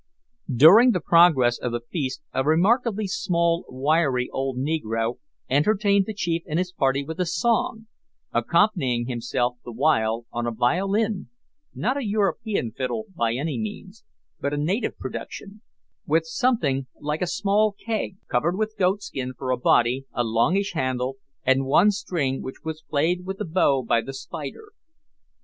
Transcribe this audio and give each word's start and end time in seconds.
During 0.51 0.93
the 0.93 0.99
progress 0.99 1.59
of 1.59 1.73
the 1.73 1.81
feast 1.91 2.23
a 2.33 2.43
remarkably 2.43 3.05
small, 3.05 3.65
wiry 3.69 4.31
old 4.31 4.57
negro, 4.57 5.19
entertained 5.47 6.07
the 6.07 6.13
chief 6.15 6.41
and 6.47 6.57
his 6.57 6.71
party 6.71 7.03
with 7.03 7.19
a 7.19 7.25
song, 7.27 7.85
accompanying 8.33 9.05
himself 9.05 9.59
the 9.63 9.71
while 9.71 10.25
on 10.31 10.47
a 10.47 10.51
violin 10.51 11.29
not 11.75 11.97
a 11.97 12.03
European 12.03 12.71
fiddle, 12.71 13.09
by 13.15 13.33
any 13.35 13.59
means, 13.59 14.03
but 14.39 14.53
a 14.55 14.57
native 14.57 14.97
production 14.97 15.61
with 16.07 16.25
something 16.25 16.87
like 16.99 17.21
a 17.21 17.27
small 17.27 17.71
keg, 17.79 18.17
covered 18.27 18.57
with 18.57 18.73
goatskin, 18.79 19.33
for 19.37 19.51
a 19.51 19.55
body, 19.57 20.07
a 20.13 20.23
longish 20.23 20.73
handle, 20.73 21.17
and 21.43 21.63
one 21.67 21.91
string 21.91 22.41
which 22.41 22.63
was 22.63 22.81
played 22.81 23.23
with 23.23 23.39
a 23.39 23.45
bow 23.45 23.83
by 23.83 24.01
the 24.01 24.13
"Spider." 24.15 24.69